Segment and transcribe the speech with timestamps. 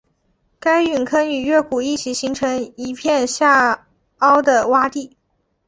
[0.59, 3.85] 该陨坑与月谷一起形成一片下
[4.17, 5.15] 凹的洼地。